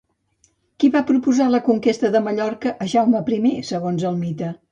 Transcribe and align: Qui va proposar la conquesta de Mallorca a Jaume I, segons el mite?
Qui 0.83 0.87
va 0.95 1.01
proposar 1.09 1.49
la 1.55 1.59
conquesta 1.67 2.11
de 2.15 2.23
Mallorca 2.29 2.73
a 2.85 2.89
Jaume 2.97 3.21
I, 3.37 3.55
segons 3.71 4.09
el 4.13 4.21
mite? 4.27 4.53